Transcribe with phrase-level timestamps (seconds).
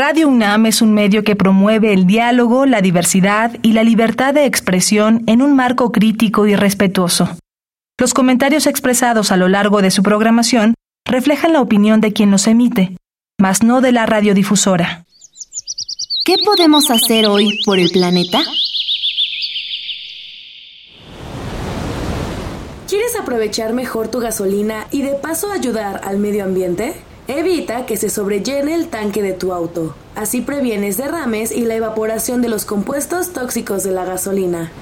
[0.00, 4.44] Radio UNAM es un medio que promueve el diálogo, la diversidad y la libertad de
[4.44, 7.28] expresión en un marco crítico y respetuoso.
[7.98, 10.74] Los comentarios expresados a lo largo de su programación
[11.04, 12.96] reflejan la opinión de quien los emite,
[13.40, 15.04] mas no de la radiodifusora.
[16.24, 18.38] ¿Qué podemos hacer hoy por el planeta?
[22.88, 26.94] ¿Quieres aprovechar mejor tu gasolina y de paso ayudar al medio ambiente?
[27.28, 29.94] Evita que se sobrellene el tanque de tu auto.
[30.16, 34.72] Así previenes derrames y la evaporación de los compuestos tóxicos de la gasolina.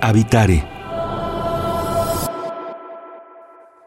[0.00, 0.75] Habitare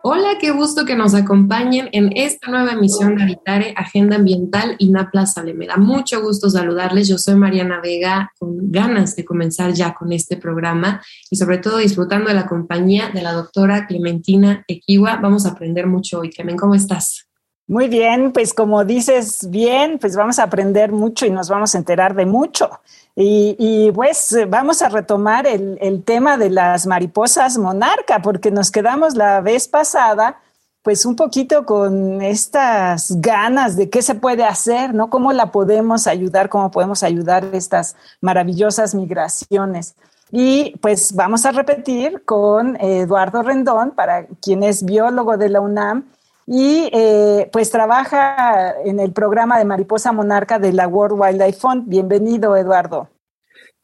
[0.02, 4.94] Hola, qué gusto que nos acompañen en esta nueva emisión de Habitare, Agenda Ambiental y
[5.26, 5.54] Sale.
[5.54, 7.10] Me da mucho gusto saludarles.
[7.10, 11.80] Yo soy Mariana Vega, con ganas de comenzar ya con este programa y sobre todo
[11.80, 15.18] disfrutando de la compañía de la doctora Clementina Equiwa.
[15.18, 16.30] Vamos a aprender mucho hoy.
[16.30, 17.29] Clemen, ¿cómo estás?
[17.70, 21.78] Muy bien, pues como dices bien, pues vamos a aprender mucho y nos vamos a
[21.78, 22.68] enterar de mucho.
[23.16, 29.14] Y, pues vamos a retomar el, el, tema de las mariposas monarca, porque nos quedamos
[29.16, 30.40] la vez pasada,
[30.82, 35.12] pues un poquito con estas ganas de qué se puede hacer, ¿no?
[35.12, 36.50] ¿Cómo la podemos ayudar?
[36.50, 39.94] ¿Cómo podemos ayudar estas maravillosas migraciones?
[40.32, 46.06] Y pues vamos a repetir con Eduardo Rendón, para quien es biólogo de la UNAM
[46.52, 51.88] y eh, pues trabaja en el programa de Mariposa Monarca de la World Wildlife Fund.
[51.88, 53.08] Bienvenido, Eduardo.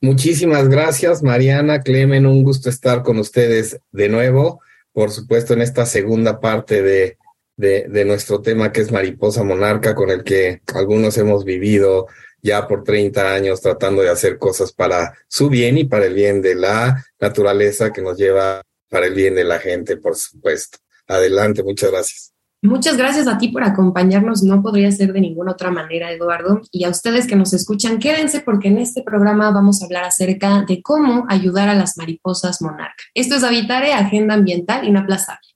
[0.01, 4.61] Muchísimas gracias, Mariana, Clemen, un gusto estar con ustedes de nuevo,
[4.93, 7.19] por supuesto, en esta segunda parte de,
[7.55, 12.07] de, nuestro tema que es Mariposa Monarca, con el que algunos hemos vivido
[12.41, 16.41] ya por 30 años tratando de hacer cosas para su bien y para el bien
[16.41, 20.79] de la naturaleza que nos lleva para el bien de la gente, por supuesto.
[21.07, 22.34] Adelante, muchas gracias.
[22.61, 24.41] Muchas gracias a ti por acompañarnos.
[24.43, 26.61] No podría ser de ninguna otra manera, Eduardo.
[26.71, 30.63] Y a ustedes que nos escuchan, quédense porque en este programa vamos a hablar acerca
[30.67, 33.03] de cómo ayudar a las mariposas monarca.
[33.13, 35.47] Esto es Habitare, Agenda Ambiental Inaplazable.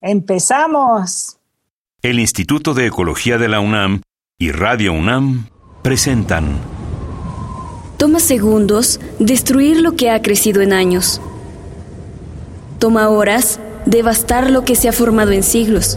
[0.00, 1.38] Empezamos.
[2.02, 4.02] El Instituto de Ecología de la UNAM
[4.38, 5.46] y Radio UNAM
[5.82, 6.58] presentan.
[7.96, 11.20] Toma segundos destruir lo que ha crecido en años.
[12.80, 15.96] Toma horas devastar lo que se ha formado en siglos.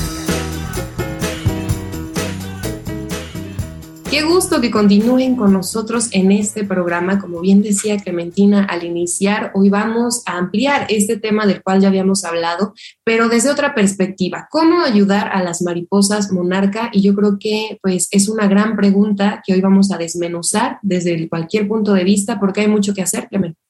[4.11, 7.17] Qué gusto que continúen con nosotros en este programa.
[7.17, 11.87] Como bien decía Clementina al iniciar, hoy vamos a ampliar este tema del cual ya
[11.87, 12.73] habíamos hablado,
[13.05, 14.49] pero desde otra perspectiva.
[14.51, 16.89] ¿Cómo ayudar a las mariposas monarca?
[16.91, 21.29] Y yo creo que pues es una gran pregunta que hoy vamos a desmenuzar desde
[21.29, 23.61] cualquier punto de vista porque hay mucho que hacer, Clementina.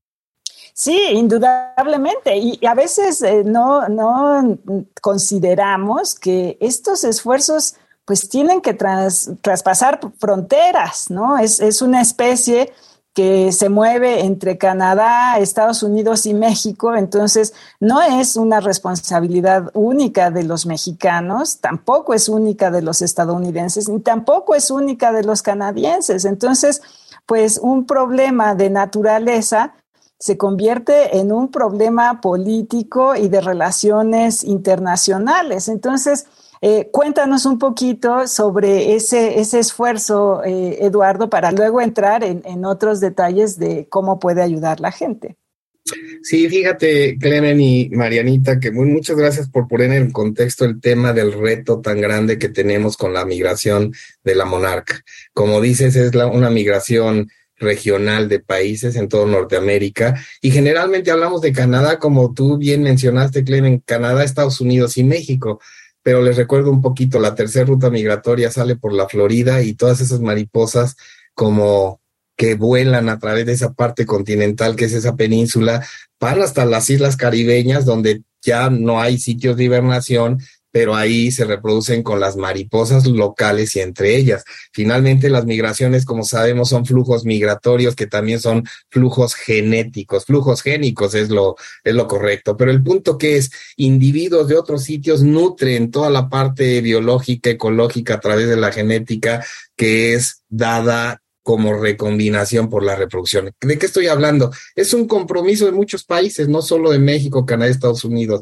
[0.74, 2.36] Sí, indudablemente.
[2.36, 4.58] Y a veces eh, no, no
[5.04, 7.76] consideramos que estos esfuerzos
[8.12, 11.38] pues tienen que traspasar fronteras, ¿no?
[11.38, 12.74] Es, una especie
[13.14, 20.30] que se mueve entre Canadá, Estados Unidos y México, entonces no es una responsabilidad única
[20.30, 25.42] de los mexicanos, tampoco es única de los estadounidenses, ni tampoco es única de los
[25.42, 26.26] canadienses.
[26.26, 26.82] Entonces,
[27.26, 29.74] pues un problema de naturaleza
[30.20, 35.70] se convierte en un problema político y de relaciones internacionales.
[35.70, 36.28] Entonces,
[36.62, 42.66] eh, cuéntanos un poquito sobre ese, ese esfuerzo, eh, Eduardo, para luego entrar en, en,
[42.66, 45.38] otros detalles de cómo puede ayudar la gente.
[46.22, 51.34] Sí, fíjate, Clemen y Marianita, que muchas gracias por poner en contexto el tema del
[51.34, 53.92] reto tan grande que tenemos con la migración
[54.24, 55.02] de la monarca.
[55.34, 61.42] Como dices, es la, una migración regional de países en todo Norteamérica y generalmente hablamos
[61.42, 65.60] de Canadá, como tú bien mencionaste, Clemen, Canadá, Estados Unidos y México
[66.04, 70.02] pero les recuerdo un poquito, la tercera ruta migratoria sale por la Florida y todas
[70.02, 70.96] esas mariposas
[71.34, 72.02] como
[72.36, 75.86] que vuelan a través de esa parte continental que es esa península,
[76.20, 80.40] van hasta las islas caribeñas donde ya no hay sitios de hibernación,
[80.72, 84.44] pero ahí se reproducen con las mariposas locales y entre ellas.
[84.72, 91.14] Finalmente, las migraciones, como sabemos, son flujos migratorios que también son flujos genéticos, flujos génicos
[91.14, 92.56] es lo, es lo correcto.
[92.56, 98.16] Pero el punto que es, individuos de otros sitios nutren toda la parte biológica, ecológica
[98.16, 99.46] a través de la genética
[99.76, 103.52] que es dada como recombinación por la reproducción.
[103.60, 104.52] ¿De qué estoy hablando?
[104.76, 108.42] Es un compromiso de muchos países, no solo de México, Canadá, Estados Unidos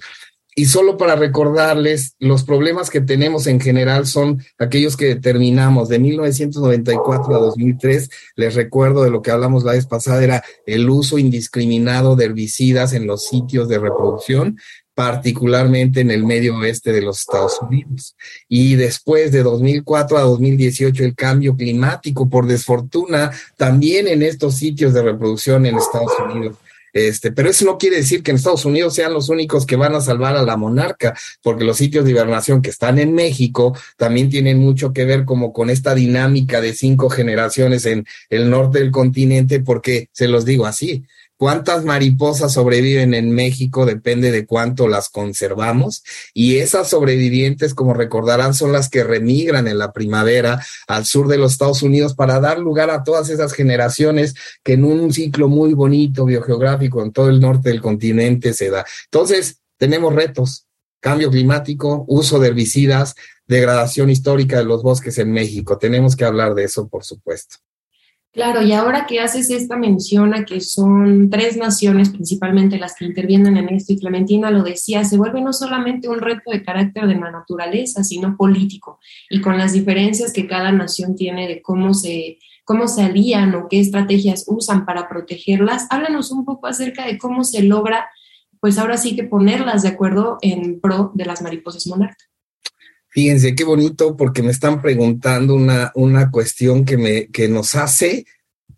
[0.56, 6.00] y solo para recordarles, los problemas que tenemos en general son aquellos que determinamos de
[6.00, 8.10] 1994 a 2003.
[8.36, 12.94] Les recuerdo de lo que hablamos la vez pasada, era el uso indiscriminado de herbicidas
[12.94, 14.58] en los sitios de reproducción
[15.00, 18.18] particularmente en el medio oeste de los Estados Unidos.
[18.50, 24.94] Y después de 2004 a 2018, el cambio climático, por desfortuna, también en estos sitios
[24.94, 26.58] de reproducción en Estados Unidos.
[27.08, 29.96] Este, pero eso no quiere decir que en Estados Unidos sean los únicos que van
[29.96, 34.30] a salvar a la monarca, porque los sitios de hibernación que están en México también
[34.30, 38.92] tienen mucho que ver como con esta dinámica de cinco generaciones en el norte del
[38.92, 41.06] continente, porque se los digo así,
[41.40, 46.04] cuántas mariposas sobreviven en México depende de cuánto las conservamos
[46.34, 51.38] y esas sobrevivientes, como recordarán, son las que remigran en la primavera al sur de
[51.38, 55.74] los Estados Unidos para dar lugar a todas esas generaciones que en un ciclo muy
[55.74, 58.86] bonito biogeográfico en todo el norte del continente se da.
[59.06, 60.68] Entonces, tenemos retos,
[61.00, 63.16] cambio climático, uso de herbicidas,
[63.48, 65.78] degradación histórica de los bosques en México.
[65.78, 67.56] Tenemos que hablar de eso, por supuesto.
[68.32, 73.06] Claro, y ahora que haces esta mención a que son tres naciones principalmente las que
[73.06, 77.08] intervienen en esto, y Clementina lo decía, se vuelve no solamente un reto de carácter
[77.08, 79.00] de la naturaleza, sino político,
[79.32, 83.68] y con las diferencias que cada nación tiene de cómo se, cómo se alían o
[83.68, 88.10] qué estrategias usan para protegerlas, háblanos un poco acerca de cómo se logra,
[88.60, 92.30] pues ahora sí que ponerlas de acuerdo en pro de las mariposas monarcas.
[93.10, 98.26] Fíjense qué bonito porque me están preguntando una, una cuestión que, me, que nos hace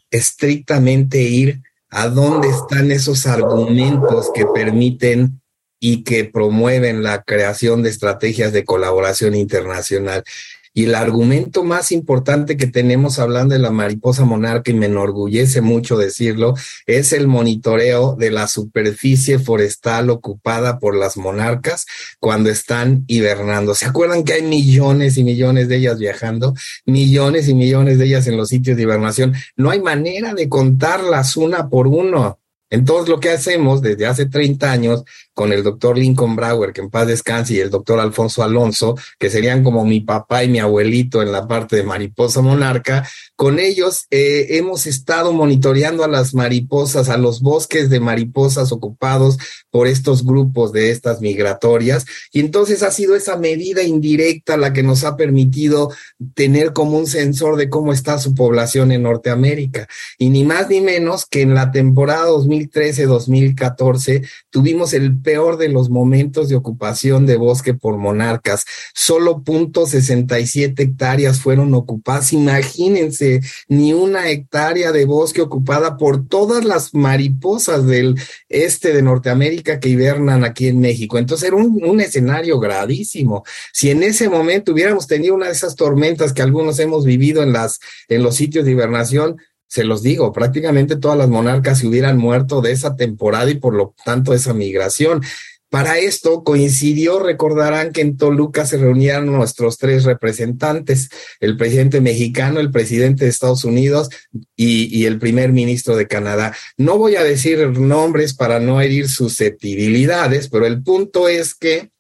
[0.09, 5.41] estrictamente ir a dónde están esos argumentos que permiten
[5.79, 10.23] y que promueven la creación de estrategias de colaboración internacional.
[10.73, 15.59] Y el argumento más importante que tenemos hablando de la mariposa monarca, y me enorgullece
[15.59, 16.53] mucho decirlo,
[16.85, 21.85] es el monitoreo de la superficie forestal ocupada por las monarcas
[22.19, 23.75] cuando están hibernando.
[23.75, 26.53] ¿Se acuerdan que hay millones y millones de ellas viajando?
[26.85, 29.33] Millones y millones de ellas en los sitios de hibernación.
[29.57, 32.39] No hay manera de contarlas una por uno.
[32.71, 35.03] Entonces, lo que hacemos desde hace 30 años
[35.41, 39.31] con el doctor Lincoln Brower, que en paz descanse, y el doctor Alfonso Alonso, que
[39.31, 44.05] serían como mi papá y mi abuelito en la parte de mariposa monarca, con ellos
[44.11, 49.39] eh, hemos estado monitoreando a las mariposas, a los bosques de mariposas ocupados
[49.71, 54.83] por estos grupos de estas migratorias, y entonces ha sido esa medida indirecta la que
[54.83, 55.89] nos ha permitido
[56.35, 59.87] tener como un sensor de cómo está su población en Norteamérica.
[60.19, 65.89] Y ni más ni menos que en la temporada 2013-2014 tuvimos el peor de los
[65.89, 68.65] momentos de ocupación de bosque por monarcas.
[68.93, 72.33] Solo punto 67 hectáreas fueron ocupadas.
[72.33, 73.39] Imagínense,
[73.69, 78.19] ni una hectárea de bosque ocupada por todas las mariposas del
[78.49, 81.17] este de Norteamérica que hibernan aquí en México.
[81.17, 83.45] Entonces era un, un escenario gravísimo.
[83.71, 87.53] Si en ese momento hubiéramos tenido una de esas tormentas que algunos hemos vivido en
[87.53, 87.79] las,
[88.09, 89.37] en los sitios de hibernación,
[89.71, 93.73] se los digo, prácticamente todas las monarcas se hubieran muerto de esa temporada y por
[93.73, 95.21] lo tanto esa migración.
[95.69, 101.07] Para esto coincidió, recordarán que en Toluca se reunían nuestros tres representantes,
[101.39, 104.09] el presidente mexicano, el presidente de Estados Unidos
[104.57, 106.53] y, y, el primer ministro de Canadá.
[106.75, 111.91] No voy a decir nombres para no herir susceptibilidades, pero el punto es que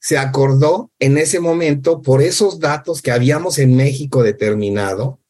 [0.00, 5.20] se acordó en ese momento por esos datos que habíamos en México determinado,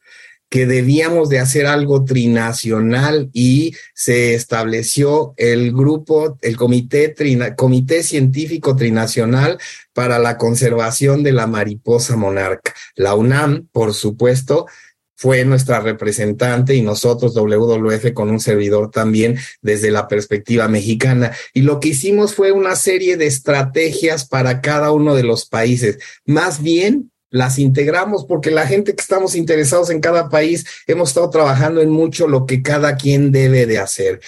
[0.51, 7.15] que debíamos de hacer algo trinacional y se estableció el grupo, el comité,
[7.57, 9.59] comité científico trinacional
[9.93, 12.75] para la conservación de la mariposa monarca.
[12.95, 14.67] La UNAM, por supuesto,
[15.19, 21.33] fue nuestra representante y nosotros WWF con un servidor también desde la perspectiva mexicana.
[21.53, 25.99] Y lo que hicimos fue una serie de estrategias para cada uno de los países.
[26.25, 31.31] Más bien las integramos porque la gente que estamos interesados en cada país hemos estado
[31.31, 34.21] trabajando en mucho lo que cada quien debe de hacer.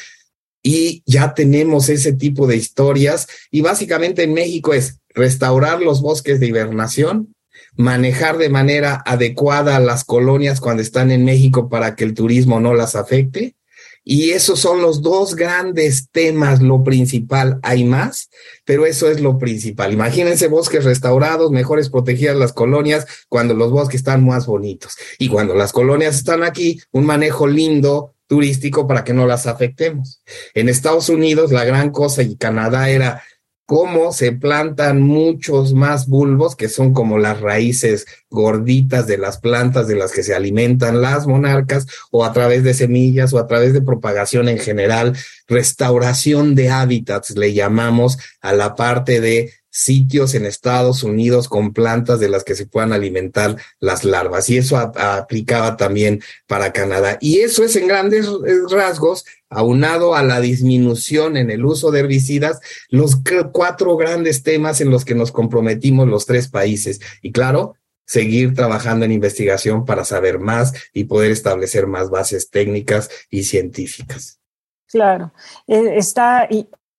[0.62, 6.38] Y ya tenemos ese tipo de historias y básicamente en México es restaurar los bosques
[6.38, 7.34] de hibernación,
[7.76, 12.74] manejar de manera adecuada las colonias cuando están en México para que el turismo no
[12.74, 13.56] las afecte
[14.04, 17.58] y esos son los dos grandes temas, lo principal.
[17.62, 18.30] Hay más,
[18.64, 19.92] pero eso es lo principal.
[19.92, 24.96] Imagínense bosques restaurados, mejores protegidas las colonias cuando los bosques están más bonitos.
[25.18, 30.22] Y cuando las colonias están aquí, un manejo lindo turístico para que no las afectemos.
[30.54, 33.22] En Estados Unidos, la gran cosa y Canadá era
[33.70, 39.86] cómo se plantan muchos más bulbos, que son como las raíces gorditas de las plantas
[39.86, 43.72] de las que se alimentan las monarcas, o a través de semillas, o a través
[43.72, 50.46] de propagación en general, restauración de hábitats, le llamamos a la parte de sitios en
[50.46, 54.50] Estados Unidos con plantas de las que se puedan alimentar las larvas.
[54.50, 57.18] Y eso aplicaba también para Canadá.
[57.20, 58.28] Y eso es en grandes
[58.70, 63.18] rasgos, aunado a la disminución en el uso de herbicidas, los
[63.52, 67.00] cuatro grandes temas en los que nos comprometimos los tres países.
[67.22, 67.74] Y claro,
[68.10, 74.40] seguir trabajando en investigación para saber más y poder establecer más bases técnicas y científicas.
[74.88, 75.32] Claro,
[75.68, 76.48] eh, está,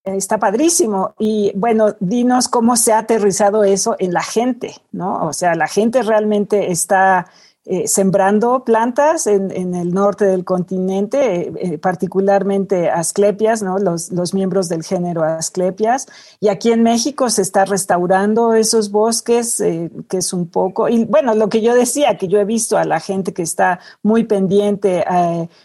[0.03, 1.13] Está padrísimo.
[1.20, 5.27] Y bueno, dinos cómo se ha aterrizado eso en la gente, ¿no?
[5.27, 7.27] O sea, la gente realmente está
[7.63, 13.77] eh, sembrando plantas en, el norte del continente, eh, eh, particularmente asclepias, ¿no?
[13.77, 16.08] Los, miembros del género asclepias.
[16.39, 21.36] Y aquí en México se está restaurando esos bosques, que es un poco, y bueno,
[21.36, 25.06] lo que yo decía, que yo he visto a la gente que está muy pendiente,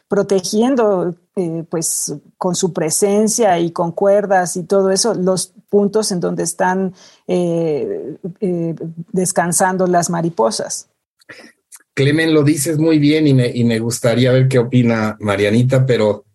[0.09, 1.15] protegiendo
[1.71, 6.93] pues con su presencia y con cuerdas y todo eso, los puntos en donde están
[9.13, 10.89] descansando las mariposas.
[11.97, 16.27] Clemen, lo dices muy bien y me, y me gustaría ver qué opina Marianita, pero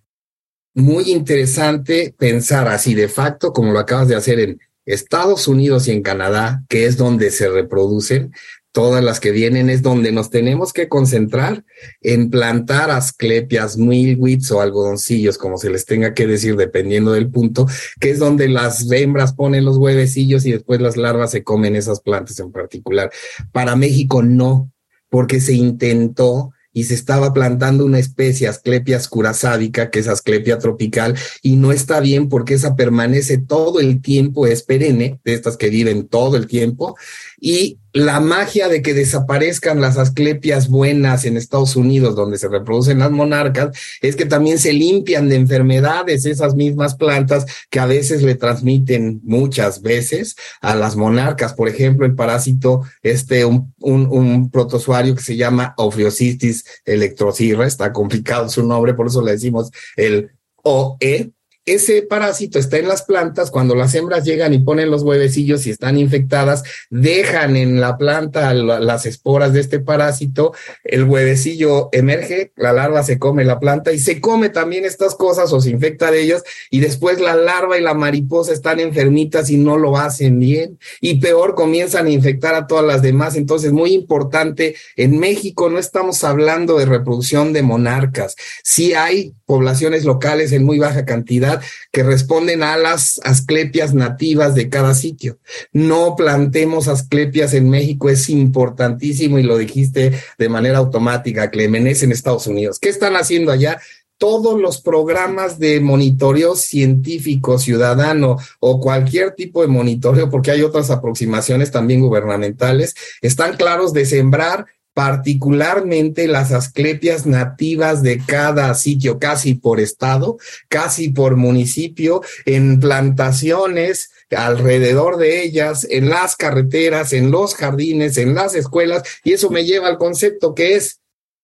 [0.73, 5.91] muy interesante pensar así de facto, como lo acabas de hacer en Estados Unidos y
[5.91, 8.33] en Canadá, que es donde se reproducen,
[8.71, 11.63] todas las que vienen, es donde nos tenemos que concentrar
[12.01, 17.67] en plantar asclepias, milwits o algodoncillos, como se les tenga que decir, dependiendo del punto,
[17.99, 21.99] que es donde las hembras ponen los huevecillos y después las larvas se comen esas
[21.99, 23.11] plantas en particular.
[23.51, 24.71] Para México no,
[25.11, 31.15] porque se intentó y se estaba plantando una especie Asclepias curasádica, que es Asclepia tropical,
[31.41, 35.69] y no está bien porque esa permanece todo el tiempo, es perenne, de estas que
[35.69, 36.95] viven todo el tiempo,
[37.41, 42.99] y la magia de que desaparezcan las asclepias buenas en Estados Unidos, donde se reproducen
[42.99, 48.21] las monarcas, es que también se limpian de enfermedades esas mismas plantas que a veces
[48.21, 51.53] le transmiten muchas veces a las monarcas.
[51.53, 57.91] Por ejemplo, el parásito, este, un, un, un protozoario que se llama Ophiocystis electrocirra, está
[57.91, 60.31] complicado su nombre, por eso le decimos el
[60.63, 61.31] OE,
[61.65, 65.69] ese parásito está en las plantas, cuando las hembras llegan y ponen los huevecillos y
[65.69, 70.53] están infectadas, dejan en la planta las esporas de este parásito,
[70.83, 75.53] el huevecillo emerge, la larva se come la planta y se come también estas cosas
[75.53, 79.57] o se infecta de ellas y después la larva y la mariposa están enfermitas y
[79.57, 83.35] no lo hacen bien y peor comienzan a infectar a todas las demás.
[83.35, 90.05] Entonces, muy importante, en México no estamos hablando de reproducción de monarcas, sí hay poblaciones
[90.05, 91.60] locales en muy baja cantidad
[91.91, 95.39] que responden a las asclepias nativas de cada sitio.
[95.71, 102.11] No plantemos asclepias en México, es importantísimo y lo dijiste de manera automática, Clemenés en
[102.11, 102.79] Estados Unidos.
[102.79, 103.79] ¿Qué están haciendo allá?
[104.21, 110.91] todos los programas de monitoreo científico ciudadano o cualquier tipo de monitoreo, porque hay otras
[110.91, 119.53] aproximaciones también gubernamentales, están claros de sembrar particularmente las asclepias nativas de cada sitio, casi
[119.53, 127.55] por estado, casi por municipio, en plantaciones alrededor de ellas, en las carreteras, en los
[127.55, 131.01] jardines, en las escuelas, y eso me lleva al concepto que es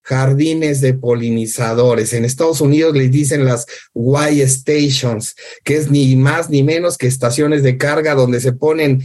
[0.08, 2.14] jardines de polinizadores.
[2.14, 7.06] En Estados Unidos les dicen las Y stations, que es ni más ni menos que
[7.06, 9.02] estaciones de carga donde se ponen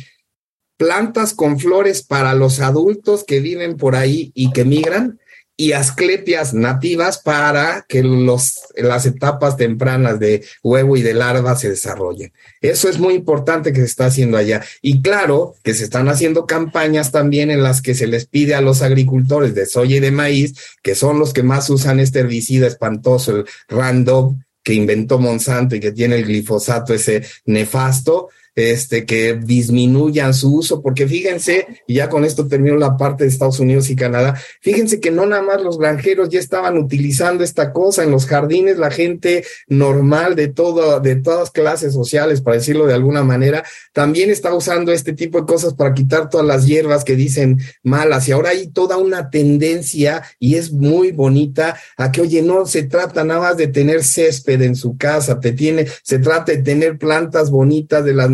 [0.77, 5.20] plantas con flores para los adultos que viven por ahí y que migran
[5.56, 11.70] y asclepias nativas para que los, las etapas tempranas de huevo y de larva se
[11.70, 12.34] desarrollen.
[12.60, 14.63] Eso es muy importante que se está haciendo allá.
[14.82, 18.62] Y claro que se están haciendo campañas también en las que se les pide a
[18.62, 22.65] los agricultores de soya y de maíz, que son los que más usan este herbicida
[22.65, 29.36] espantoso, el Roundup, que inventó Monsanto y que tiene el glifosato ese nefasto, este, que
[29.36, 33.89] disminuyan su uso, porque fíjense, y ya con esto termino la parte de Estados Unidos
[33.89, 38.12] y Canadá, fíjense que no nada más los granjeros ya estaban utilizando esta cosa en
[38.12, 43.24] los jardines, la gente normal de todo, de todas clases sociales, para decirlo de alguna
[43.24, 47.60] manera, también está usando este tipo de cosas para quitar todas las hierbas que dicen
[47.81, 52.65] malas, y ahora hay toda una tendencia, y es muy bonita, a que, oye, no
[52.65, 56.60] se trata nada más de tener césped en su casa, te tiene, se trata de
[56.60, 58.29] tener plantas bonitas de las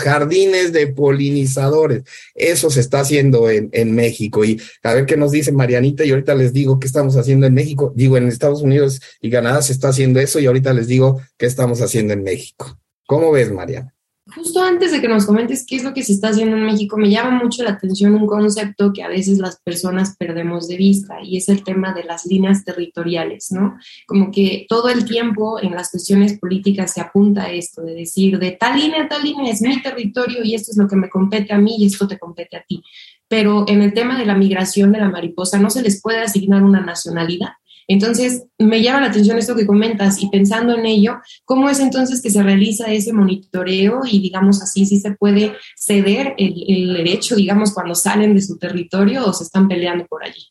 [0.00, 2.02] jardines de polinizadores.
[2.34, 4.44] Eso se está haciendo en, en México.
[4.44, 7.54] Y a ver qué nos dice Marianita y ahorita les digo qué estamos haciendo en
[7.54, 7.92] México.
[7.94, 11.46] Digo, en Estados Unidos y Canadá se está haciendo eso y ahorita les digo qué
[11.46, 12.78] estamos haciendo en México.
[13.06, 13.93] ¿Cómo ves, Mariana?
[14.26, 16.96] Justo antes de que nos comentes qué es lo que se está haciendo en México,
[16.96, 21.20] me llama mucho la atención un concepto que a veces las personas perdemos de vista
[21.22, 23.76] y es el tema de las líneas territoriales, ¿no?
[24.06, 28.38] Como que todo el tiempo en las cuestiones políticas se apunta a esto, de decir,
[28.38, 31.52] de tal línea tal línea es mi territorio y esto es lo que me compete
[31.52, 32.82] a mí y esto te compete a ti.
[33.28, 36.62] Pero en el tema de la migración de la mariposa no se les puede asignar
[36.62, 37.50] una nacionalidad
[37.86, 42.22] entonces, me llama la atención esto que comentas y pensando en ello, ¿cómo es entonces
[42.22, 47.72] que se realiza ese monitoreo y digamos así, si se puede ceder el, derecho, digamos,
[47.72, 50.46] cuando salen de su territorio o se están peleando por allí?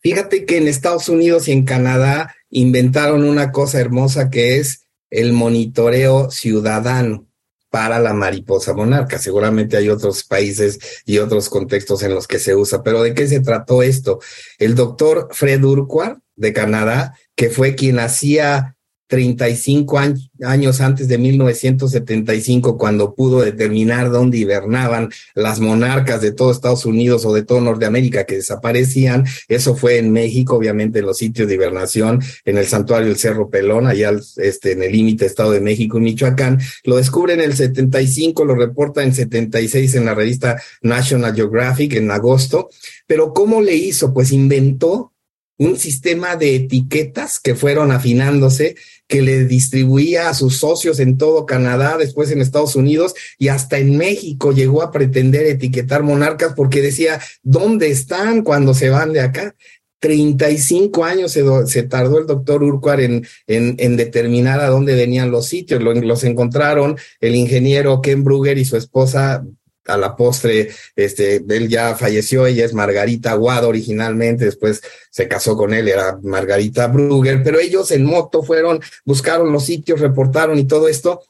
[0.00, 5.32] Fíjate que en Estados Unidos y en Canadá inventaron una cosa hermosa que es el
[5.32, 7.28] monitoreo ciudadano
[7.70, 9.18] para la mariposa monarca.
[9.18, 13.26] Seguramente hay otros países y otros contextos en los que se usa, pero ¿de qué
[13.28, 14.20] se trató esto?
[14.58, 18.76] El doctor Fred Urquhart de Canadá, que fue quien hacía
[19.12, 20.00] 35
[20.40, 27.26] años antes de 1975, cuando pudo determinar dónde hibernaban las monarcas de todo Estados Unidos
[27.26, 29.26] o de todo Norteamérica que desaparecían.
[29.48, 33.86] Eso fue en México, obviamente, los sitios de hibernación, en el santuario del Cerro Pelón,
[33.86, 36.58] allá este, en el límite Estado de México y Michoacán.
[36.84, 42.10] Lo descubre en el 75, lo reporta en 76 en la revista National Geographic en
[42.10, 42.70] agosto.
[43.06, 44.14] Pero ¿cómo le hizo?
[44.14, 45.11] Pues inventó
[45.62, 48.74] un sistema de etiquetas que fueron afinándose,
[49.06, 53.78] que le distribuía a sus socios en todo Canadá, después en Estados Unidos y hasta
[53.78, 59.20] en México llegó a pretender etiquetar monarcas porque decía, ¿dónde están cuando se van de
[59.20, 59.54] acá?
[60.00, 63.02] 35 años se, tardó el doctor Urquhart
[63.46, 65.80] en, determinar a dónde venían los sitios.
[65.80, 69.44] los encontraron el ingeniero Ken Brugger y su esposa
[69.86, 75.56] a la postre, este, él ya falleció, ella es Margarita Aguado originalmente, después se casó
[75.56, 80.64] con él, era Margarita Brugger, pero ellos en moto fueron, buscaron los sitios, reportaron y
[80.64, 81.22] todo esto,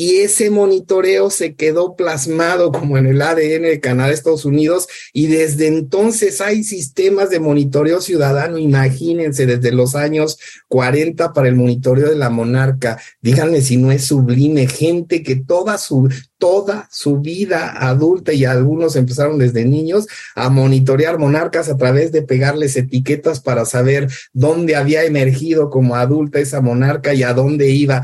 [0.00, 5.26] y ese monitoreo se quedó plasmado como en el ADN de Canadá, Estados Unidos, y
[5.26, 10.38] desde entonces hay sistemas de monitoreo ciudadano, imagínense, desde los años
[10.68, 12.98] 40 para el monitoreo de la monarca.
[13.20, 18.96] Díganme si no es sublime, gente que toda su, toda su vida adulta y algunos
[18.96, 25.04] empezaron desde niños a monitorear monarcas a través de pegarles etiquetas para saber dónde había
[25.04, 28.00] emergido como adulta esa monarca y a dónde iba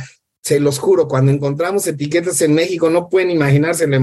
[0.46, 4.00] se los juro, cuando encontramos etiquetas en México, no pueden imaginarse la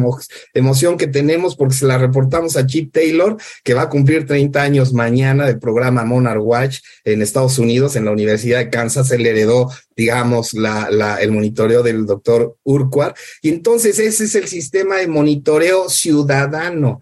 [0.53, 4.61] emoción que tenemos porque se la reportamos a Chip Taylor, que va a cumplir 30
[4.61, 9.09] años mañana del programa Monarch Watch en Estados Unidos, en la Universidad de Kansas.
[9.11, 13.15] Él heredó, digamos, la, la, el monitoreo del doctor Urquhart.
[13.41, 16.99] Y entonces ese es el sistema de monitoreo ciudadano.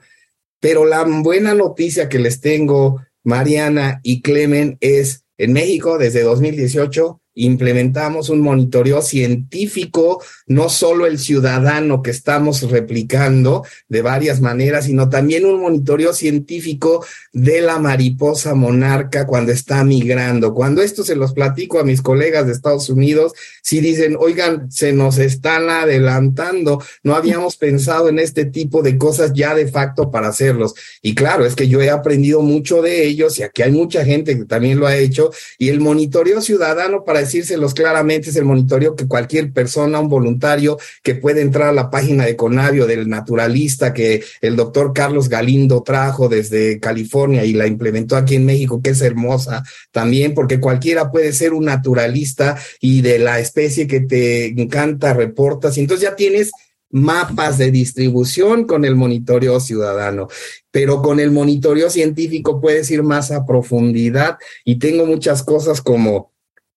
[0.59, 7.20] Pero la buena noticia que les tengo, Mariana y Clemen, es en México desde 2018
[7.33, 15.09] implementamos un monitoreo científico, no solo el ciudadano que estamos replicando de varias maneras, sino
[15.09, 20.53] también un monitoreo científico de la mariposa monarca cuando está migrando.
[20.53, 24.91] Cuando esto se los platico a mis colegas de Estados Unidos, si dicen, oigan, se
[24.91, 30.27] nos están adelantando, no habíamos pensado en este tipo de cosas ya de facto para
[30.27, 30.73] hacerlos.
[31.01, 34.37] Y claro, es que yo he aprendido mucho de ellos y aquí hay mucha gente
[34.37, 38.95] que también lo ha hecho y el monitoreo ciudadano para decírselos claramente, es el monitoreo
[38.95, 43.93] que cualquier persona, un voluntario que puede entrar a la página de Conavio del naturalista
[43.93, 48.91] que el doctor Carlos Galindo trajo desde California y la implementó aquí en México, que
[48.91, 54.47] es hermosa también, porque cualquiera puede ser un naturalista y de la especie que te
[54.47, 56.51] encanta reportas, y entonces ya tienes
[56.91, 60.27] mapas de distribución con el monitoreo ciudadano,
[60.71, 66.30] pero con el monitoreo científico puedes ir más a profundidad y tengo muchas cosas como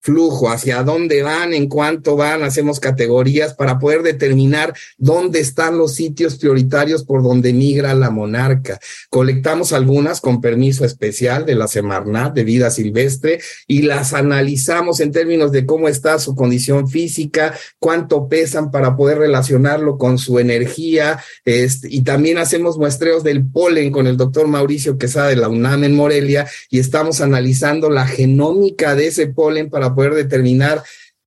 [0.05, 5.95] flujo, hacia dónde van, en cuánto van, hacemos categorías para poder determinar dónde están los
[5.95, 8.79] sitios prioritarios por donde migra la monarca.
[9.09, 15.11] Colectamos algunas con permiso especial de la Semarnat de vida silvestre y las analizamos en
[15.11, 21.19] términos de cómo está su condición física, cuánto pesan para poder relacionarlo con su energía,
[21.47, 25.85] este, y también hacemos muestreos del polen con el doctor Mauricio Quesada de la UNAM
[25.85, 30.83] en Morelia y estamos analizando la genómica de ese polen para poder determinar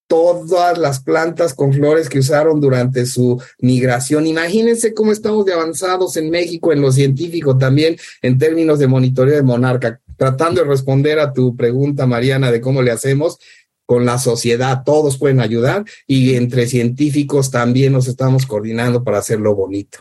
[0.07, 4.25] todas las plantas con flores que usaron durante su migración.
[4.25, 9.35] Imagínense cómo estamos de avanzados en México, en lo científico también, en términos de monitoreo
[9.35, 9.99] de monarca.
[10.15, 13.37] Tratando de responder a tu pregunta, Mariana, de cómo le hacemos,
[13.85, 19.55] con la sociedad, todos pueden ayudar y entre científicos también nos estamos coordinando para hacerlo
[19.55, 19.99] bonito.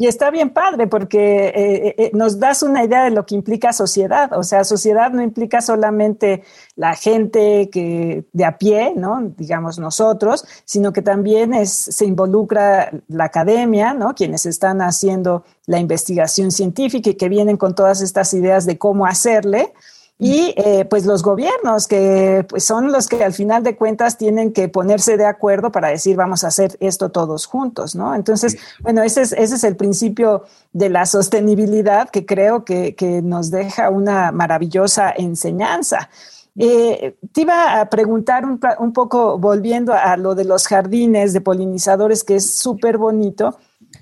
[0.00, 3.72] Y está bien padre porque eh, eh, nos das una idea de lo que implica
[3.72, 4.32] sociedad.
[4.32, 6.44] O sea, sociedad no implica solamente
[6.76, 9.32] la gente que de a pie, ¿no?
[9.36, 14.14] Digamos nosotros, sino que también se involucra la academia, ¿no?
[14.14, 19.04] Quienes están haciendo la investigación científica y que vienen con todas estas ideas de cómo
[19.04, 19.72] hacerle
[20.18, 24.52] y eh, pues los gobiernos que pues son los que al final de cuentas tienen
[24.52, 28.16] que ponerse de acuerdo para decir vamos a hacer esto todos juntos, ¿no?
[28.16, 33.22] Entonces, bueno, ese es, ese es el principio de la sostenibilidad que creo que, que
[33.22, 36.10] nos deja una maravillosa enseñanza.
[36.56, 41.40] Eh, te iba a preguntar un, un, poco, volviendo a lo de los jardines de
[41.40, 43.56] polinizadores, que es súper bonito.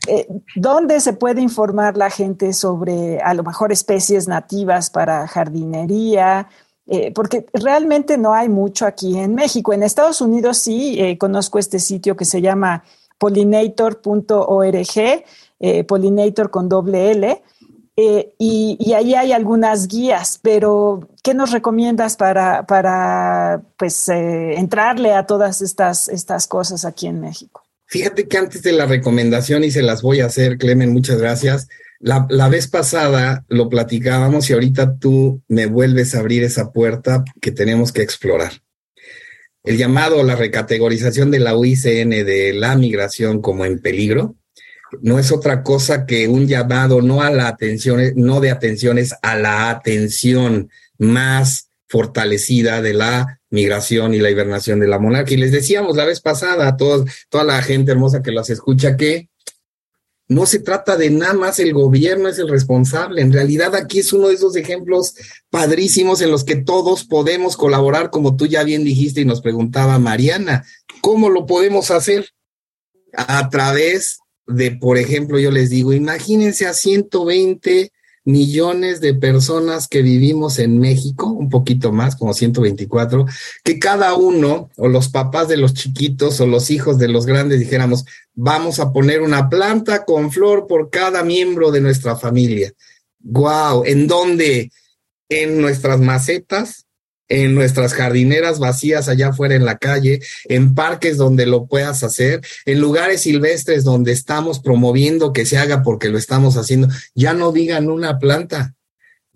[0.07, 6.49] Eh, ¿Dónde se puede informar la gente sobre a lo mejor especies nativas para jardinería?
[6.87, 9.73] Eh, porque realmente no hay mucho aquí en México.
[9.73, 12.85] En Estados Unidos sí, eh, conozco este sitio que se llama
[13.19, 15.25] pollinator.org,
[15.89, 17.43] pollinator con doble L,
[18.39, 25.63] y, ahí hay algunas guías, pero ¿qué nos recomiendas para, para pues, entrarle a todas
[25.63, 27.66] estas, estas cosas aquí en México?
[27.87, 31.69] Fíjate que antes de la recomendación, y se las voy a hacer, Clemen, muchas gracias.
[31.99, 37.25] La, la, vez pasada lo platicábamos y ahorita tú me vuelves a abrir esa puerta
[37.41, 38.53] que tenemos que explorar.
[39.65, 44.37] El llamado la recategorización de la UICN de la migración como en peligro
[45.03, 49.37] no es otra cosa que un llamado no a la atención, no de atenciones, a
[49.37, 55.39] la atención más fortalecida de la migración y la hibernación de la monarquía.
[55.39, 58.97] Y les decíamos la vez pasada a todos, toda la gente hermosa que las escucha
[58.97, 59.31] que
[60.29, 63.23] no se trata de nada más el gobierno es el responsable.
[63.23, 65.15] En realidad aquí es uno de esos ejemplos
[65.51, 69.99] padrísimos en los que todos podemos colaborar, como tú ya bien dijiste y nos preguntaba
[69.99, 70.65] Mariana,
[71.01, 72.29] ¿cómo lo podemos hacer?
[73.15, 77.93] A través de, por ejemplo, yo les digo, imagínense a 120
[78.27, 83.25] millones de personas que vivimos en México, un poquito más, como 124,
[83.65, 87.61] que cada uno, o los papás de los chiquitos o los hijos de los grandes,
[87.61, 92.73] dijéramos, vamos a poner una planta con flor por cada miembro de nuestra familia.
[93.21, 93.85] ¡Guau!
[93.87, 94.73] ¿En dónde?
[95.29, 96.86] En nuestras macetas,
[97.29, 102.41] en nuestras jardineras vacías allá afuera en la calle, en parques donde lo puedas hacer,
[102.65, 106.89] en lugares silvestres donde estamos promoviendo que se haga porque lo estamos haciendo.
[107.15, 108.75] Ya no digan una planta,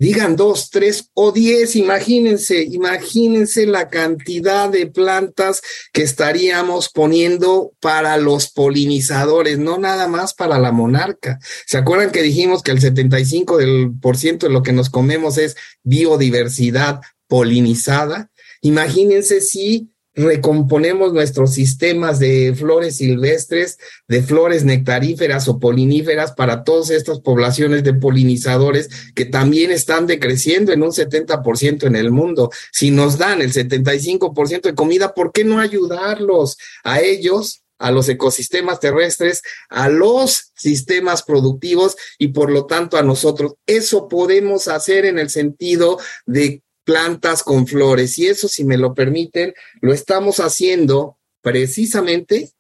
[0.01, 5.61] digan dos, tres o diez, imagínense, imagínense la cantidad de plantas
[5.93, 11.39] que estaríamos poniendo para los polinizadores, no nada más para la monarca.
[11.67, 15.37] ¿Se acuerdan que dijimos que el 75% del por ciento de lo que nos comemos
[15.37, 18.29] es biodiversidad polinizada.
[18.61, 26.91] Imagínense si recomponemos nuestros sistemas de flores silvestres, de flores nectaríferas o poliníferas para todas
[26.91, 32.51] estas poblaciones de polinizadores que también están decreciendo en un 70% en el mundo.
[32.73, 37.63] Si nos dan el 75% de comida, ¿por qué no ayudarlos a ellos?
[37.83, 39.41] a los ecosistemas terrestres,
[39.71, 43.55] a los sistemas productivos y por lo tanto a nosotros.
[43.65, 48.19] Eso podemos hacer en el sentido de plantas con flores.
[48.19, 52.51] Y eso, si me lo permiten, lo estamos haciendo precisamente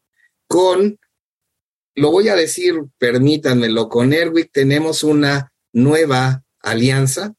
[0.47, 0.99] con,
[1.95, 7.35] lo voy a decir, permítanmelo, con Erwick tenemos una nueva alianza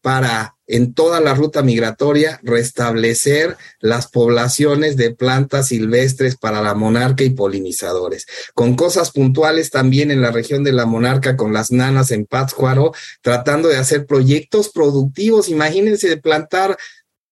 [0.00, 7.24] para en toda la ruta migratoria restablecer las poblaciones de plantas silvestres para la monarca
[7.24, 12.10] y polinizadores, con cosas puntuales también en la región de la monarca con las nanas
[12.10, 16.76] en Pátzcuaro, tratando de hacer proyectos productivos, imagínense de plantar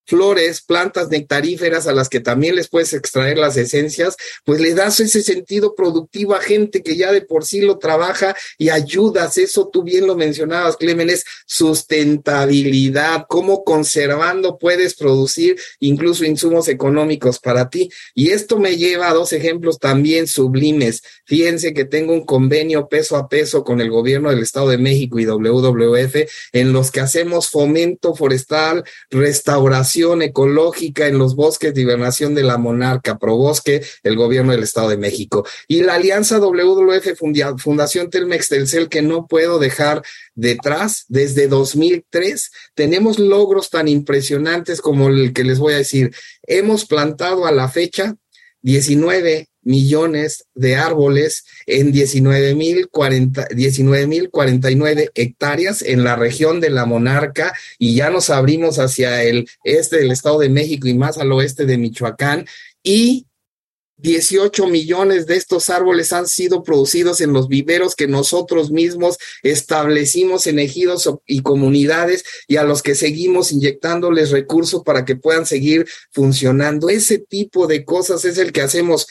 [0.06, 5.00] flores, plantas nectaríferas a las que también les puedes extraer las esencias, pues le das
[5.00, 9.38] ese sentido productivo a gente que ya de por sí lo trabaja y ayudas.
[9.38, 17.38] Eso tú bien lo mencionabas, Clemen, es sustentabilidad, cómo conservando puedes producir incluso insumos económicos
[17.38, 17.90] para ti.
[18.14, 21.02] Y esto me lleva a dos ejemplos también sublimes.
[21.24, 25.18] Fíjense que tengo un convenio peso a peso con el gobierno del Estado de México
[25.18, 26.16] y WWF
[26.52, 32.58] en los que hacemos fomento forestal, restauración, ecológica en los bosques de hibernación de la
[32.58, 35.46] monarca, Probosque, el gobierno del Estado de México.
[35.68, 37.18] Y la alianza WWF
[37.58, 40.02] Fundación Telmex Telcel, que no puedo dejar
[40.34, 46.14] detrás, desde 2003, tenemos logros tan impresionantes como el que les voy a decir.
[46.42, 48.16] Hemos plantado a la fecha
[48.62, 57.52] 19 millones de árboles en 19 mil 49 hectáreas en la región de la Monarca
[57.78, 61.66] y ya nos abrimos hacia el este del Estado de México y más al oeste
[61.66, 62.46] de Michoacán
[62.82, 63.26] y
[63.98, 70.46] 18 millones de estos árboles han sido producidos en los viveros que nosotros mismos establecimos
[70.46, 75.86] en ejidos y comunidades y a los que seguimos inyectándoles recursos para que puedan seguir
[76.12, 76.90] funcionando.
[76.90, 79.06] Ese tipo de cosas es el que hacemos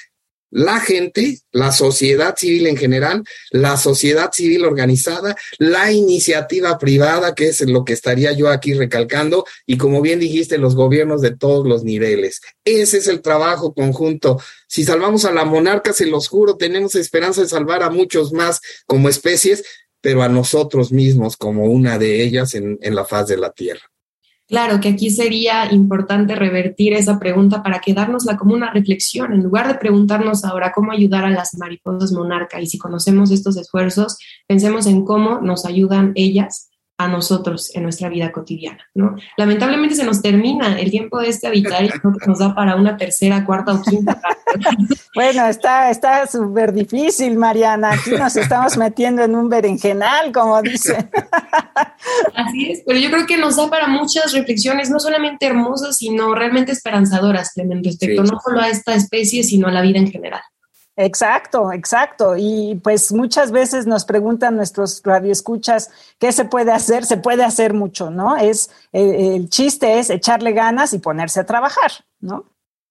[0.56, 7.50] la gente, la sociedad civil en general, la sociedad civil organizada, la iniciativa privada, que
[7.50, 11.68] es lo que estaría yo aquí recalcando, y como bien dijiste, los gobiernos de todos
[11.68, 12.40] los niveles.
[12.64, 14.40] Ese es el trabajo conjunto.
[14.70, 18.62] Si salvamos a la monarca, se los juro, tenemos esperanza de salvar a muchos más
[18.88, 19.66] como especies,
[20.00, 23.92] pero a nosotros mismos como una de ellas en, la faz de la Tierra.
[24.48, 29.68] Claro que aquí sería importante revertir esa pregunta para quedárnosla como una reflexión, en lugar
[29.68, 34.86] de preguntarnos ahora cómo ayudar a las mariposas monarca y si conocemos estos esfuerzos, pensemos
[34.86, 39.18] en cómo nos ayudan ellas a nosotros en nuestra vida cotidiana, ¿no?
[39.36, 41.92] Lamentablemente se nos termina el tiempo de este habitar y
[42.26, 44.22] nos da para una tercera, cuarta o quinta
[45.16, 47.94] Bueno, está está súper difícil, Mariana.
[47.94, 51.10] Aquí nos estamos metiendo en un berenjenal, como dice.
[52.36, 56.34] Así es, pero yo creo que nos da para muchas reflexiones, no solamente hermosas, sino
[56.34, 57.52] realmente esperanzadoras,
[57.84, 60.42] respecto no solo a esta especie, sino a la vida en general.
[60.98, 62.36] Exacto, exacto.
[62.38, 67.06] Y pues muchas veces nos preguntan nuestros radioescuchas qué se puede hacer.
[67.06, 68.38] Se puede hacer mucho, ¿no?
[68.38, 72.46] Es eh, el chiste es echarle ganas y ponerse a trabajar, ¿no?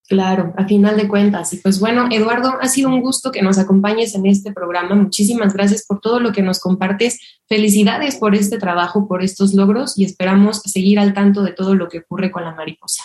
[0.06, 1.54] Claro, a final de cuentas.
[1.54, 4.94] Y pues bueno, Eduardo, ha sido un gusto que nos acompañes en este programa.
[4.94, 7.18] Muchísimas gracias por todo lo que nos compartes.
[7.48, 11.88] Felicidades por este trabajo, por estos logros y esperamos seguir al tanto de todo lo
[11.88, 13.02] que ocurre con la mariposa.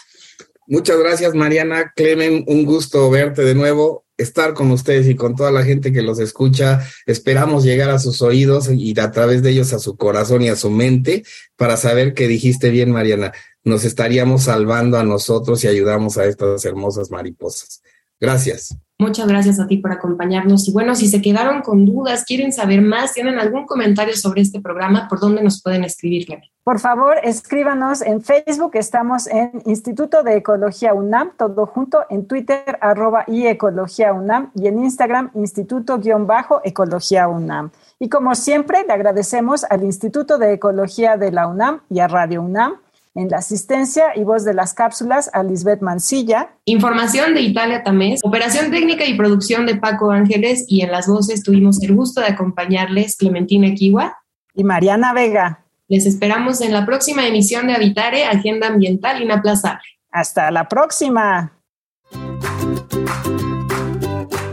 [0.69, 1.93] Muchas gracias, Mariana.
[1.95, 6.03] Clemen, un gusto verte de nuevo, estar con ustedes y con toda la gente que
[6.03, 6.87] los escucha.
[7.07, 10.55] Esperamos llegar a sus oídos y a través de ellos a su corazón y a
[10.55, 11.23] su mente
[11.55, 13.33] para saber que dijiste bien, Mariana.
[13.63, 17.81] Nos estaríamos salvando a nosotros y ayudamos a estas hermosas mariposas.
[18.19, 18.77] Gracias.
[19.01, 20.67] Muchas gracias a ti por acompañarnos.
[20.67, 24.59] Y bueno, si se quedaron con dudas, quieren saber más, tienen algún comentario sobre este
[24.59, 26.27] programa, ¿por dónde nos pueden escribir,
[26.65, 32.77] Por favor, escríbanos en Facebook, estamos en Instituto de Ecología UNAM, todo junto, en Twitter,
[32.81, 37.71] arroba y Ecología UNAM, y en Instagram, Instituto-Ecología UNAM.
[37.99, 42.41] Y como siempre, le agradecemos al Instituto de Ecología de la UNAM y a Radio
[42.41, 42.73] UNAM
[43.15, 46.55] en la asistencia y voz de las cápsulas a Lisbeth Mancilla.
[46.65, 51.43] Información de Italia Tamés, operación técnica y producción de Paco Ángeles y en las voces
[51.43, 54.17] tuvimos el gusto de acompañarles Clementina Kiwa
[54.53, 55.65] y Mariana Vega.
[55.87, 59.81] Les esperamos en la próxima emisión de Habitare, Agenda Ambiental Inaplazable.
[60.11, 61.53] Hasta la próxima.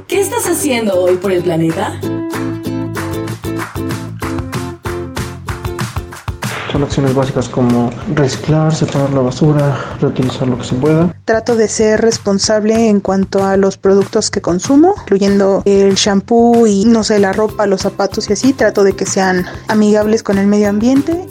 [0.09, 2.01] ¿Qué estás haciendo hoy por el planeta?
[6.77, 11.17] Son acciones básicas como reciclar, separar la basura, reutilizar lo que se pueda.
[11.25, 16.85] Trato de ser responsable en cuanto a los productos que consumo, incluyendo el shampoo y
[16.85, 18.53] no sé, la ropa, los zapatos y así.
[18.53, 21.27] Trato de que sean amigables con el medio ambiente.